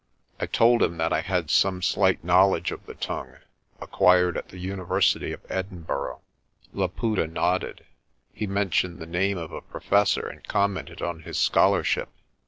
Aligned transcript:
I 0.39 0.47
told 0.47 0.81
him 0.81 0.97
that 0.97 1.13
I 1.13 1.21
had 1.21 1.51
some 1.51 1.83
slight 1.83 2.23
knowledge 2.23 2.71
of 2.71 2.87
the 2.87 2.95
tongue, 2.95 3.35
acquired 3.79 4.35
at 4.35 4.49
the 4.49 4.57
university 4.57 5.31
of 5.31 5.45
Edinburgh. 5.47 6.21
Laputa 6.73 7.27
nodded. 7.27 7.85
He 8.33 8.47
mentioned 8.47 8.97
the 8.97 9.05
name 9.05 9.37
of 9.37 9.51
a 9.51 9.61
professor 9.61 10.25
and 10.27 10.43
commented 10.47 11.03
on 11.03 11.19
his 11.21 11.37
scholarship. 11.37 12.09